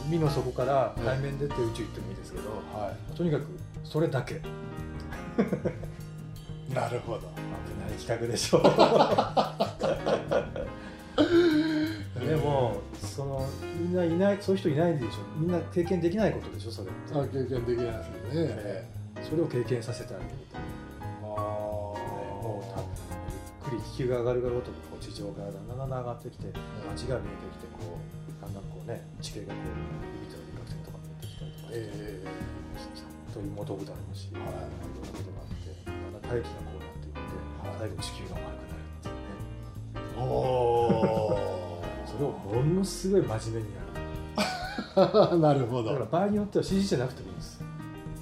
[0.04, 3.46] い、海の底から海面出て宇宙行ってもいいですけど、はい、とにかく
[3.84, 4.40] それだけ
[6.74, 7.20] なるほど。
[7.20, 7.26] 危
[7.80, 8.62] ない企画でしょ
[12.26, 13.46] でもその
[13.78, 17.14] みんないないそういう人いないでしょみんな経験できないことでしょそれって。
[17.14, 20.56] あ経験できないですよね、えー、それを経験させてあげると。
[20.56, 20.64] あ、ね、
[21.26, 22.70] もう
[23.66, 26.46] ゆっくり気球が上がるがごとにこう地上からだんだんだんだん上がってきて
[26.88, 29.62] 街が見えてきてこうだんだんこうね地形がこう
[30.24, 31.68] 指との輪郭線とか見えてきたりとか。
[31.68, 32.61] して、えー、
[33.32, 34.66] と妹豚もし、はい、いろんな
[35.08, 37.20] ことがあってだんだん大気がこうなっていって、
[37.78, 40.20] 最後地球が丸くなるっていうね。
[40.20, 43.82] おおそれをものすごい真面目にやる。
[45.40, 45.90] なるほど。
[45.90, 47.64] だから場合によっては CG じゃなくてもいいんです。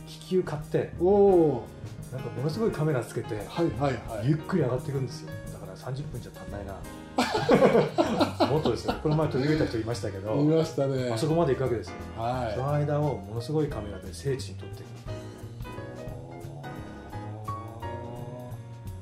[0.07, 1.67] 気球買っておお
[2.13, 5.33] なんかものすごいカメラつけて、はいはいはい、ゆっくり上がっていくんですよ。
[5.53, 6.75] だから30分じゃ足んないな
[8.51, 8.95] もっとですよ。
[9.03, 11.11] この前取り入れた人いましたけどいましたね。
[11.13, 14.91] あそこまで行くわけですよ、はい、その間をものすごいカメラで聖地に撮っていく。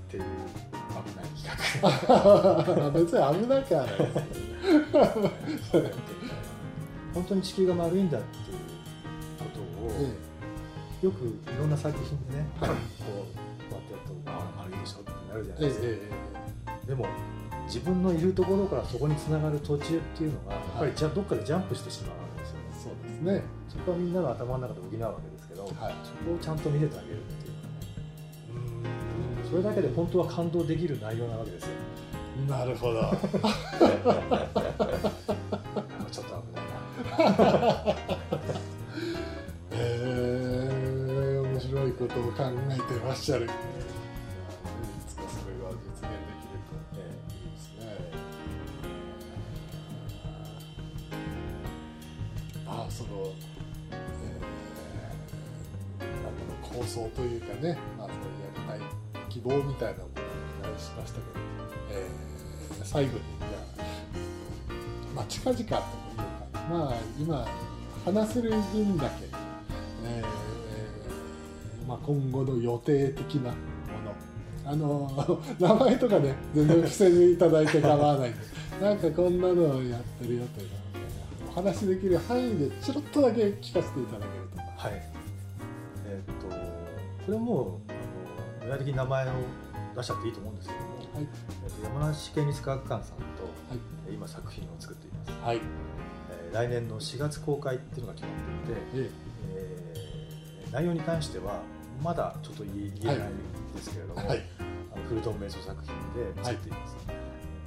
[0.09, 0.29] っていう危
[1.17, 1.89] ない企画。
[2.93, 4.03] 別に危なきゃないです
[7.15, 8.57] 本当に地球が丸いんだっていう
[9.39, 9.65] ことを、
[11.03, 12.75] よくいろんな作品でね、こうこ
[13.71, 15.87] うやってやると「ああ丸いでしょ」ってなるじゃないですか、
[16.87, 17.07] でも
[17.69, 23.43] 自分のいるところからそこにつながる途中っていうのがやっぱりじゃどっかでジャンプしてしまうんですよね、そうですね。
[23.69, 27.75] そこはみんなの頭の中で補うわけですけど、はい、そこをちゃんと見せてあげるっていうのがね
[29.51, 31.71] それだけで本当は感動できる内容なわけですよ。
[32.49, 33.01] なるほど。
[33.01, 36.65] ちょっと危ない
[37.35, 37.39] な
[39.73, 43.49] えー、面白いことを考えてらっしゃる
[56.99, 58.21] 想というかね、まあ、その
[58.75, 60.25] やりたい希望みたいなものを
[60.61, 61.41] お願いしましたけど、
[61.93, 62.29] えー
[62.85, 63.85] 最後にじゃあ、
[65.15, 65.83] まあ、近々というか、
[66.71, 67.47] まあ、今
[68.05, 69.27] 話せる分だけ、
[70.05, 73.57] えーまあ、今後の予定的なも
[74.05, 74.15] の
[74.65, 78.39] あの 名前とかね全然伏せていただいて構わないんで
[78.83, 80.69] なんかこんなのをやってるよという
[81.51, 84.59] お話できる範囲でチロッとだけ聞かせていただけると。
[84.77, 85.18] はい、
[87.33, 87.99] れもあの
[88.67, 89.33] 具体的に名前を
[89.97, 91.27] 出しちゃっていいと思うんですけども、はい、
[91.83, 93.75] 山梨県立科学館さんと、は
[94.11, 95.61] い、今作品を作っています、はい。
[96.31, 99.11] えー、来年の4月公開っていうのが決まっていて、
[99.55, 101.63] えー、内容に関しては
[102.03, 103.19] まだちょっと言えないん
[103.75, 104.43] ですけれども、はい、
[104.95, 106.97] あのフルトン瞑想作品で作っています、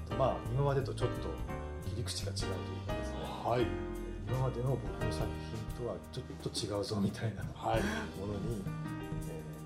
[0.10, 1.28] はい、まあ今までとちょっと
[1.90, 2.52] 切り口が違うという
[2.88, 3.66] かですね、はい、
[4.28, 5.28] 今までの僕の作
[5.78, 9.01] 品とはちょっと違うぞみたいなものに、えー、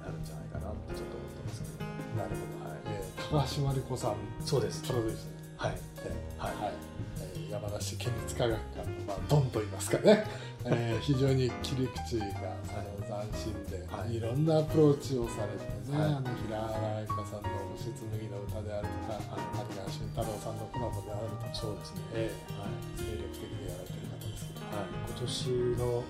[0.05, 2.85] なるんじゃないかなってちょっと思ってますけど、なるほど、はい。
[2.85, 4.15] えー、高橋真理子さん
[4.45, 6.73] そうですプロデュースはい、えー、はい、はい
[7.17, 10.27] えー、山梨県立科学館の、まあ、ドンと言いますかね、
[10.65, 12.27] えー、非常に切り口が
[12.75, 26.03] あの斬新で、はい、いろんなアプローチをされてね、はい、あの平原愛香さんの「星紬の歌」であるとか、はい、谷川俊太郎さんのコラボであるとかそうですね、えーはい、精力的にやられてる方ですけど、はい、今年の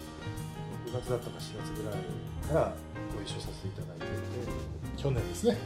[0.95, 1.99] 月だったか4月ぐらい
[2.47, 2.73] から
[3.15, 5.57] ご一緒させていただいていて去年ですね。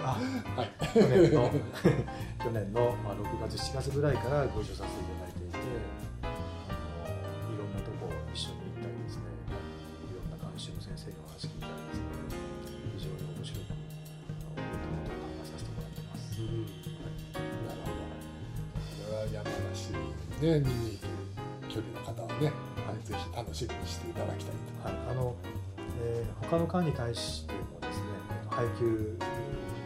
[0.00, 0.18] あ、
[0.56, 1.50] はい、去年の。
[2.44, 5.56] 去年の、まあ、6月7月ぐらいからご一緒させていただいていて
[6.20, 9.32] あのいろんなとこ一緒に行ったりですね
[10.04, 12.36] いろんな監修の先生にお話聞いたりですね
[13.00, 13.80] 非常に面白くい
[14.44, 16.68] ろんなことを考えさせてもらってます、うん。
[16.68, 21.00] はい、なるほどこれは山梨ね見に
[23.04, 25.36] ぜひ楽しみにしていただきたいと、はい、あの
[26.06, 28.04] えー、他の館に対してもですね
[28.50, 29.16] 配給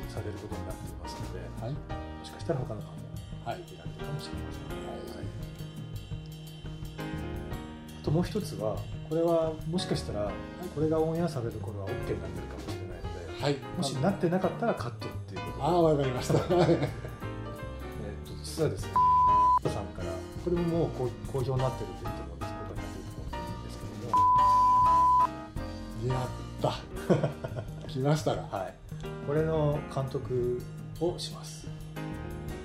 [0.09, 1.79] されることになっていますので、はい、も
[2.25, 2.99] しかしたら他の館も
[3.45, 4.79] 配給られるかもしれません、
[5.17, 5.27] はい、
[8.03, 8.77] あともう一つは
[9.09, 10.31] これはもしかしたら
[10.75, 16.35] これがオンエアされる頃は OK になってるかもしれないので、はい、もしなってなかったらカットっていうことああわかりました。
[16.35, 16.79] えっ
[18.27, 18.91] と実はですね
[19.69, 20.13] さんから
[20.45, 20.89] これももう
[21.33, 22.18] 好評になってるという
[26.07, 26.75] やった。
[27.89, 28.75] 来ましたがはい。
[29.27, 30.61] これの監督
[31.01, 31.67] をします。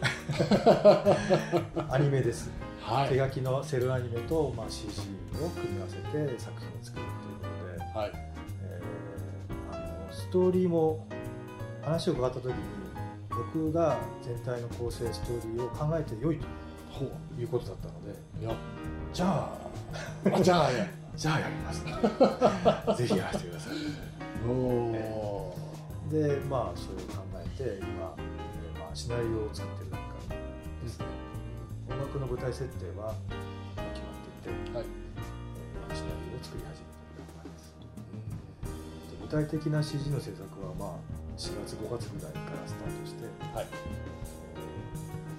[1.89, 5.02] アニメです、はい、手書きのセルアニメと、まあ、CG
[5.41, 8.12] を組み合わせて作品を作るということで、はい。
[8.63, 11.06] えー、あのストーリーも
[11.84, 12.54] 話を伺った時に
[13.30, 16.46] 僕が全体の構成ストーリーを考えてよいと
[17.39, 18.13] いうことだったので。
[18.41, 18.54] いや
[19.13, 19.50] じゃ
[20.26, 20.41] あ。
[20.41, 20.69] じゃあ
[21.15, 21.84] じゃあやります。
[22.97, 23.73] ぜひやらせてください。
[24.47, 30.38] お、えー、でまあそれを考えてて今、えー、まあ、シナリオを作ってる段階
[30.84, 31.06] ですね。
[31.89, 33.15] 音楽の舞台設定は
[33.78, 34.86] 決まっていて、はい。
[34.86, 37.78] えー、シナリオを作り始めている段階です、
[39.13, 40.99] うん、具体的な CG の制作はまあ
[41.38, 43.67] 4月5月ぐらいからスタートして、はい。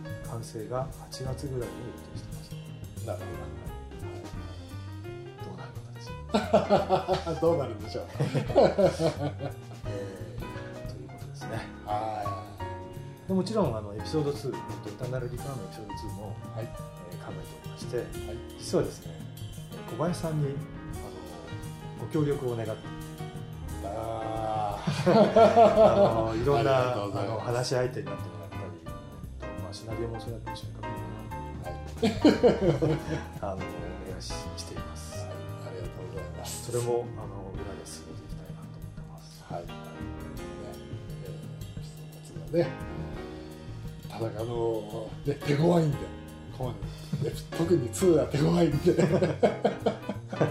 [0.06, 3.06] えー、完成が8月ぐらいに予定してます。
[3.06, 3.73] なるほど
[7.40, 8.52] どうなるんでしょう、えー、
[10.88, 11.68] ということですね。
[11.86, 12.22] は
[13.24, 13.28] い。
[13.28, 14.56] でもちろんあのエピソード2「エ
[14.98, 16.64] ターナルリカーのエピソード2も、はい。
[16.64, 18.06] えー、考えておりまして、はい、
[18.58, 19.14] 実はですね
[19.90, 20.54] 小林さんにあの
[22.06, 22.94] ご協力を願って。
[23.86, 28.62] ああのいろんなあの話し相手になってもらったり、
[29.62, 30.90] まあ、シナリオもそうやって一緒に書くよ
[32.82, 32.98] うな、はい、
[33.42, 33.64] あのお願
[34.18, 35.23] いししています。
[36.44, 39.44] それもあの裏で進めていきたいなと思ってます。
[39.48, 39.62] はい。
[39.64, 39.70] ね、
[42.52, 42.68] えー、ね、
[44.08, 45.96] ただあのね手強いんで、
[46.56, 46.72] こ
[47.22, 48.78] うね特に2は手強いんで。
[48.86, 49.48] えー、なんか
[50.30, 50.44] あ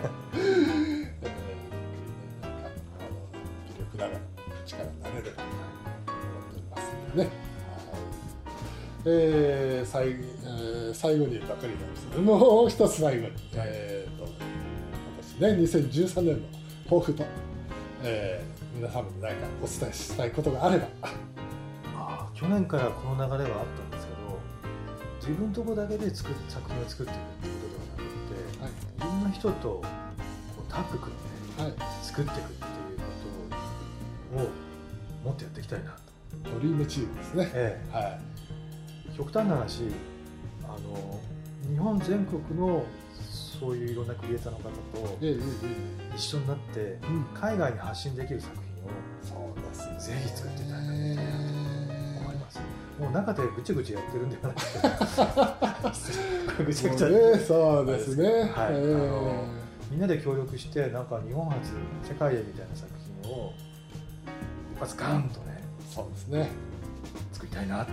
[3.03, 3.19] の
[3.67, 4.19] 微力ながら
[4.65, 5.53] 力になれると思っ
[6.03, 6.11] て
[6.51, 7.29] おりますのでね。
[9.05, 12.07] えー、最えー、最後にばかりなんです。
[12.07, 13.92] けどもう一つ最後に、えー
[15.39, 16.47] とね、2013年の
[16.85, 17.23] 抱負と、
[18.03, 20.87] えー、皆様に何かお伝えしたいことがあれば。
[21.95, 24.39] あ去年からこの流れはあったんですけど
[25.21, 29.83] 自分のとこだけで作っ作品を作っていくっていうことではなくて、はい、いろんな人とこ
[30.67, 31.17] うタッグ組ん
[31.55, 32.99] で、はい、作っていくっていう
[34.29, 34.49] ことを
[35.23, 36.03] もっとやっていきたいなと。
[36.43, 37.95] ドリームチームですね、ええ。
[37.95, 38.19] は
[39.13, 39.83] い、極端な話
[40.63, 41.19] あの
[41.71, 42.83] 日本全国の
[43.63, 45.17] そういういろんなクリエイターの方と
[46.13, 46.99] 一緒になって
[47.33, 48.89] 海外に発信できる作品を
[49.23, 49.61] そう
[49.95, 52.59] ですぜひ作っていただきたいなと思います。
[52.99, 54.59] もう中でぐちぐちやってるんではなく
[56.57, 59.45] て ぐちゃぐちゃ、ね、そうですね、はい、あの
[59.89, 61.71] みんなで協力してなんか日本初
[62.03, 62.91] 世界へみたいな作
[63.23, 63.53] 品を
[64.75, 66.49] 一発ガンとねそうですね。
[67.31, 67.91] 作りたいなって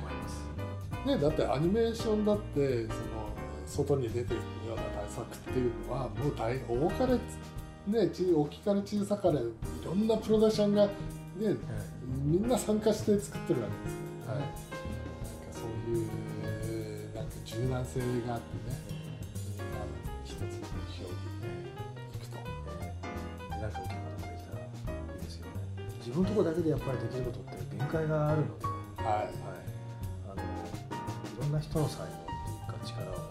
[0.00, 0.42] 思います、
[1.06, 3.15] ね、だってアニメーションだってその
[3.66, 4.38] 外に出ていくよ
[4.72, 9.42] うな対策っていうのはもう大大かれね大きかれ小さかれい
[9.84, 10.90] ろんなプロダクションがね、
[11.46, 11.56] はい、
[12.24, 14.00] みんな参加して作ってるわけですよ、
[14.32, 14.54] はい、なんか
[15.52, 16.06] そういう
[17.14, 18.76] なんか柔軟性があってね、
[20.24, 20.50] 一つの目
[20.92, 21.16] 標に
[22.14, 22.38] いくと、
[23.50, 24.64] えー、なんか大きいことができたらい
[25.18, 25.50] いですよね。
[25.98, 29.06] 自分のところだけでやっぱりできることって限界があるので、はい。
[29.06, 29.28] はい、
[30.26, 30.46] あのい
[31.40, 33.25] ろんな人の才能力を交えて、はい、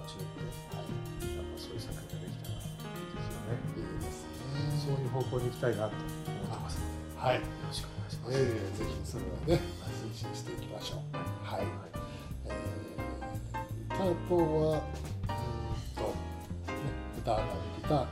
[5.15, 6.77] 方向に行きたいなと思ってます
[7.15, 7.35] はい。
[7.35, 8.37] よろしくお願いします。
[8.37, 9.63] えー、ぜひそれはね、
[10.03, 10.99] 推進していきましょう。
[11.43, 11.59] はい。
[11.61, 11.69] はい、
[12.45, 14.85] えー、あとは、うん
[15.95, 16.77] と、ね、
[17.17, 17.43] 歌がで
[17.81, 18.07] きた、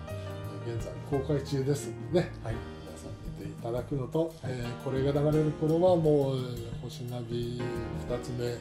[0.65, 2.55] 現在公開中ですのでね、はい、
[2.87, 6.37] 皆さん見ていただくのと、はい、えー、これが流れる頃はもう
[6.81, 7.61] 星ナビ
[8.07, 8.57] 2つ目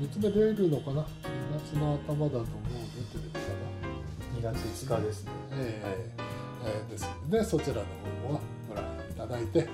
[0.00, 1.06] 3つ目出るのかな？2
[1.58, 2.46] 月の頭だともう
[3.12, 3.38] 出てるか
[4.42, 5.99] な？2月5日ですねえー、
[7.30, 7.82] でそちらの
[8.28, 9.68] 方はご覧いただいてという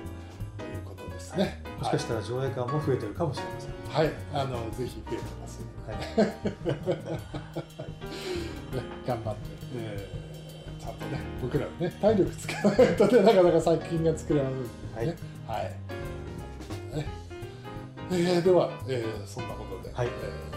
[0.85, 3.71] ことですね、はい、もしかしたら上映館も増えてるかもしれません。
[3.89, 4.11] はい。
[4.33, 5.97] あのぜひ増えてますはい、
[8.75, 9.39] ね、頑張って、
[9.75, 14.69] えー、ちゃんとね僕らね体力つけないとねなかなか作品が作れないんでね。
[14.95, 15.15] はい、はい。
[16.95, 17.05] ね。
[18.11, 20.07] えー、では、えー、そんなことで、はい。
[20.07, 20.56] えー、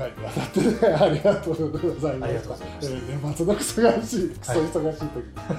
[0.00, 2.54] 回にわたって、ね、ありがとうございました。
[2.80, 5.54] えー、年末の忙しい、クソ忙しい時、は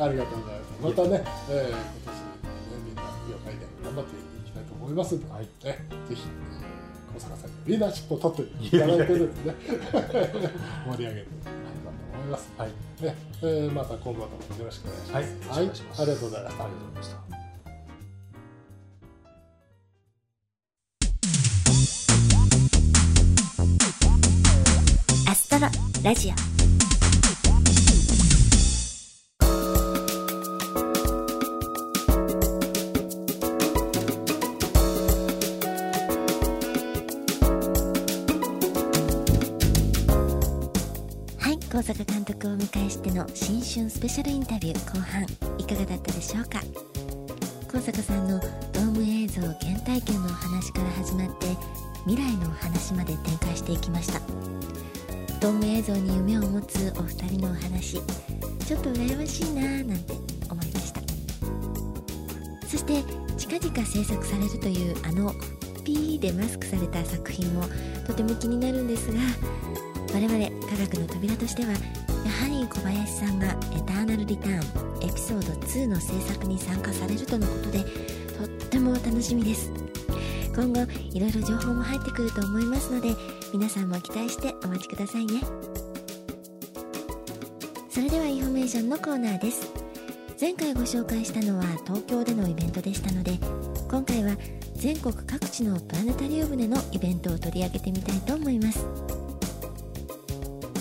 [0.00, 0.82] い、ありがとうございます。
[0.82, 2.44] またね、えー、今年、ね、
[2.86, 5.66] みんな業界で頑張っていきたいと思いますので、はい、え
[6.08, 9.54] ぜひ、えー、小坂さんにリーダーシップを取っていただいてですね、
[10.88, 12.50] 盛り上げていきたいと思います。
[12.56, 12.68] はい
[13.02, 15.48] ねえー、また今後ともよろしくお願いします。
[15.50, 16.64] はい、はい、ありがとうございました。
[16.64, 17.31] ありがとうございました。
[26.02, 26.32] ラジオ。
[41.70, 45.22] 高坂監督をお迎えしての新春スペシャルインタビュー後半
[45.56, 46.60] いかがだったでしょうか？
[47.68, 51.46] 高坂さんのドーム映像原体験のお話から始まって
[52.06, 54.20] 未来のお話まで展開していきました。
[55.42, 57.94] ドーム映像に夢を持つお二人のお話。
[57.94, 60.14] ちょっと羨ましいなぁなんて
[60.48, 61.00] 思いました。
[62.68, 63.02] そして
[63.36, 65.34] 近々制作されるというあの
[65.82, 67.64] P でマスクされた作品も
[68.06, 69.18] とても気になるんですが
[70.14, 74.60] 我々科学の扉としてはやはり小林さんが「エターナル・リターン」
[75.02, 79.72] エピソード2の制作に参加されるとのことでとっても楽しみです。
[80.54, 83.14] 今後いろいろ情報も入ってくると思いますので
[83.52, 85.40] 皆さんも期待してお待ちくださいね。
[87.90, 89.70] それではインフォメーションのコーナーです。
[90.40, 93.38] 前回ご紹介したのは東京でのイベントでしたので
[93.88, 94.36] 今回は
[94.74, 98.84] 全国各地のプラネタリウムでのイベントを取り上げてみたいと思います。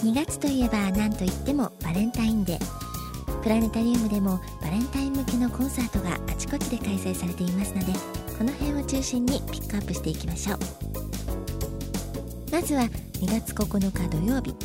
[0.04, 2.82] 2月といえば何といってもバレンタインデー。
[3.42, 10.58] プラネタリウムでもバレンタイン向けのコンサートがあちこちで開催されていますのでこの辺を中心にピックアップしていきましょう。
[12.52, 12.82] まずは
[13.20, 14.56] 2月9日土曜日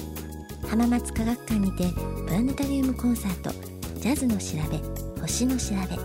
[0.66, 1.85] 浜松科学館にて
[2.27, 3.51] プラネタリウムコンサート
[4.01, 4.81] 「ジャズの調べ
[5.20, 5.99] 星の調べ」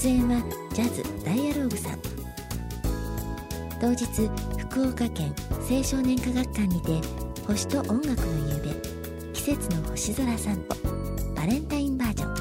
[0.00, 0.42] 出演は
[0.72, 2.00] ジャズダイアローグさん。
[3.78, 4.06] 当日
[4.56, 5.34] 福岡県
[5.70, 7.02] 青少年科学館にて
[7.46, 8.74] 星と音楽の夕べ
[9.34, 12.34] 季節の星空散歩バレンタインバージョン。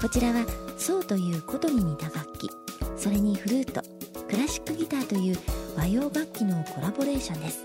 [0.00, 0.46] こちらは
[0.78, 2.67] ソウという琴に似た楽器。
[2.98, 3.80] それにフルート
[4.28, 5.38] クラシックギターという
[5.76, 7.64] 和洋楽器のコラボレーションです。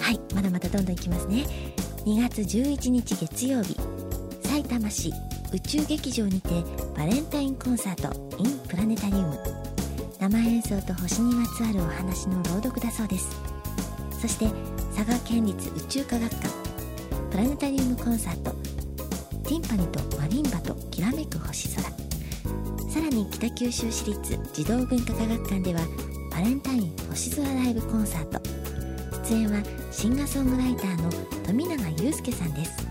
[0.00, 1.44] はいまだまだどんどんいきますね。
[2.06, 3.76] 2月11日月曜日
[4.48, 5.12] さいたま市
[5.52, 6.48] 宇宙劇場にて
[6.96, 9.38] バレンタインコンサート in プラネタリウム。
[10.18, 13.28] 生演奏と星にまつわるお話の朗読だそうです。
[14.20, 14.46] そして
[14.96, 16.48] 佐賀県立宇宙科学館
[17.30, 18.50] プラネタリウムコンサート。
[19.44, 22.07] ティンパニとマリンバときらめく星空。
[22.98, 25.80] さらに北九州市立児童文化科学館では
[26.32, 28.40] バレンタイン星空ライブコンサート。
[29.28, 31.08] 出演はシンガーソングライターの
[31.46, 32.88] 富永祐介さんです。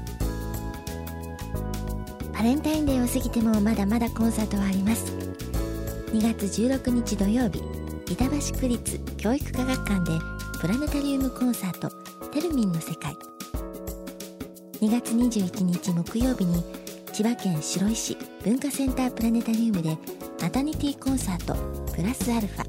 [2.31, 5.11] バレンタインデーを過ぎてもまだまだコンサートはあります。
[6.13, 7.61] 2月16日土曜日
[8.09, 10.17] 板橋区立教育科学館で
[10.61, 11.89] プラネタリウムコンサート
[12.29, 13.13] テルミンの世界。
[14.79, 16.63] 2月21日木曜日に
[17.17, 19.97] 千葉県白井市文化センタープラネタリウムで
[20.39, 21.55] マタニティコンサート
[21.95, 22.63] プラスアルファ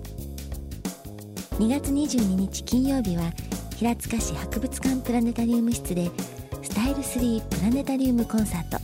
[1.59, 3.31] 2月22日金曜日は
[3.77, 6.11] 平塚市博物館プラネタリウム室で
[6.63, 8.79] スタイル3プラネタリウムコンサート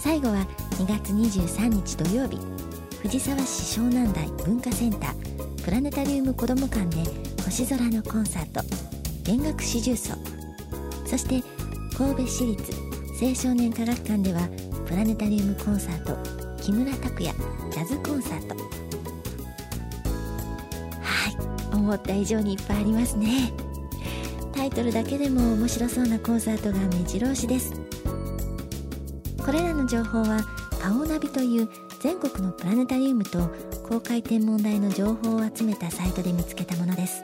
[0.00, 0.46] 最後は
[0.78, 2.38] 2月23日土曜日
[3.02, 7.02] 藤沢市湘南台文化センタープラネタリウム子ども館で
[7.44, 8.62] 星空のコンサート
[9.24, 10.14] 弦楽四重奏
[11.04, 11.42] そして
[11.94, 12.87] 神戸市立
[13.20, 14.48] 青少年科学館では
[14.86, 16.16] プラネタリウムコンサート
[16.62, 17.34] 木村拓哉
[17.72, 18.54] ジャズコンサート。
[21.02, 21.30] は
[21.72, 23.52] い思った以上にいっぱいありますね。
[24.52, 27.72] タイトルだけでも面白そうなコンサートが目白押しです。
[29.44, 30.46] これらの情報は
[30.80, 31.68] パオナビという
[32.00, 33.50] 全国のプラネタリウムと
[33.88, 37.20] 公開天文台の情報を集めたサイトで見つけたものです。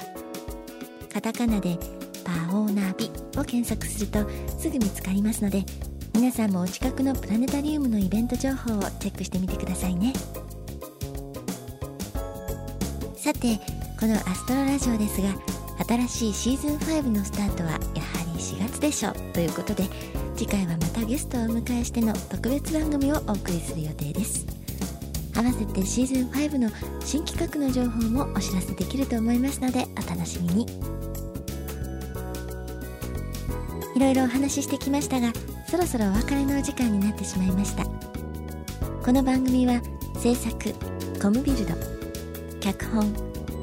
[1.12, 1.78] カタカナで
[2.24, 4.26] パオナビを検索すると
[4.58, 5.64] すぐ見つかりますので
[6.14, 10.12] 皆さんもお近くのプラネタリウムのイベント情報をチェックしてみてくださいね。
[13.16, 13.58] さて
[13.98, 15.28] このアストロラジオですが
[16.06, 17.80] 新しいシーズン5のスタートはやは
[18.32, 19.14] り4月でしょう。
[19.32, 19.84] ということで
[20.36, 24.46] 次回はまたゲストをお迎えしての特別番組をお送りする予定です。
[25.34, 26.70] 合わせてシーズン5の
[27.04, 30.66] 新企画の情報もお知らせできると思いますのでお楽しみに。
[33.96, 35.32] いろいろお話ししてきましたが
[35.66, 37.84] そろそろお別れのお時間になってしまいました。
[39.04, 39.82] この番組は
[40.18, 40.72] 制作
[41.20, 41.74] コムビルド
[42.60, 43.12] 脚本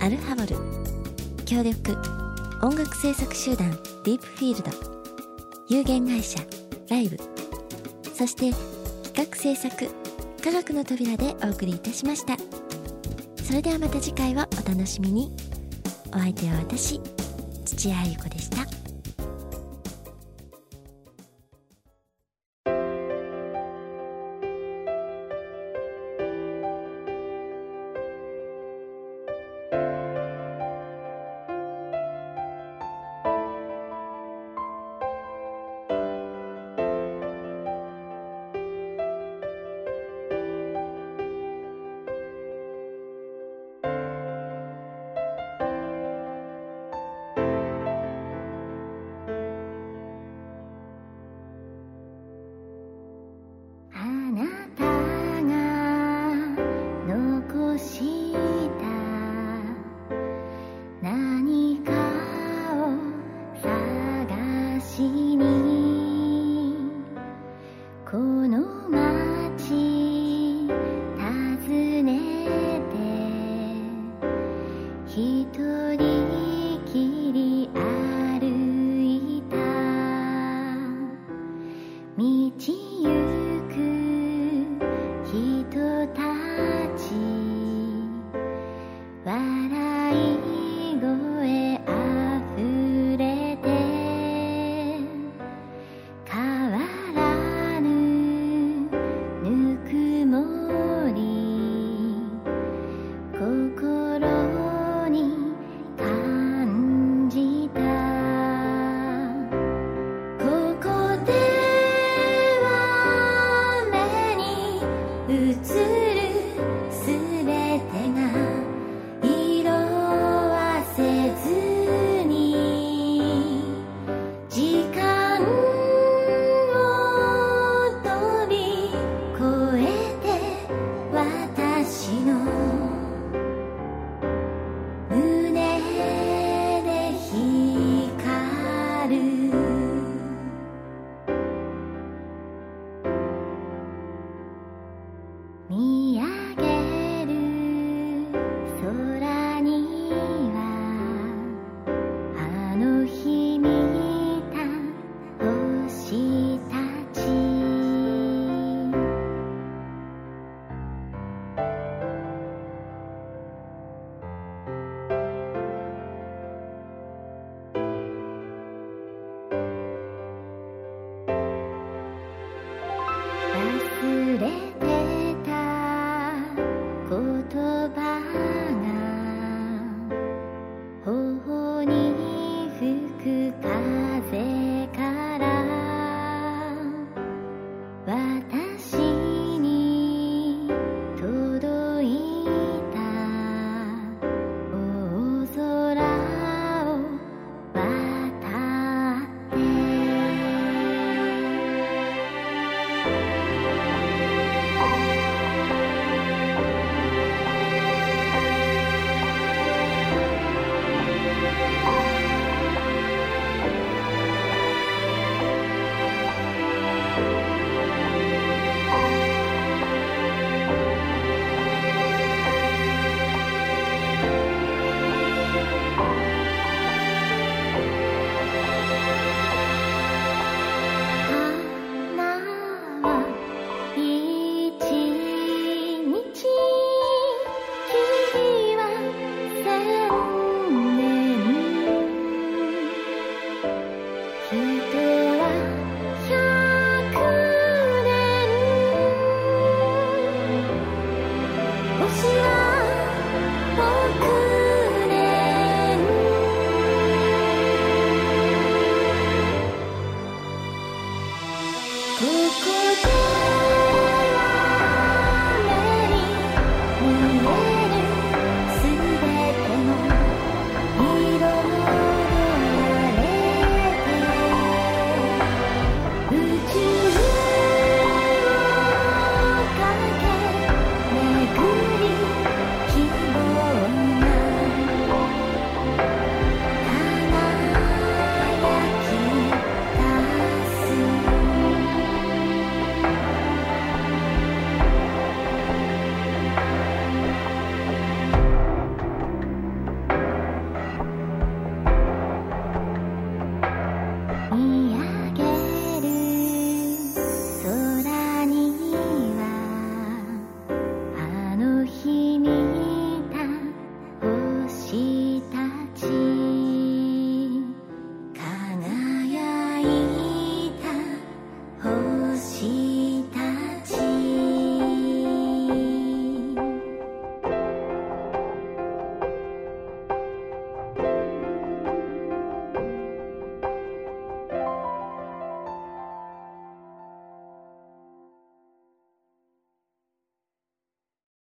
[0.01, 0.55] アルハボル
[1.45, 1.97] 協力
[2.61, 3.71] 音楽制作集団
[4.03, 4.71] ディープフィールド
[5.67, 6.39] 有限会社
[6.89, 7.17] ライブ
[8.13, 8.51] そして
[9.13, 9.89] 企画制作
[10.43, 12.35] 科学の扉でお送りいたしました。
[13.43, 15.31] それではまた次回をお楽しみに。
[16.13, 16.99] お相手は私
[17.63, 18.80] 土屋ゆ子でした。